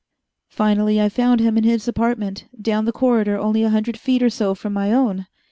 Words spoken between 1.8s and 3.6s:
apartment, down the corridor